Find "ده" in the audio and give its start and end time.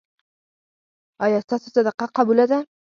2.51-2.59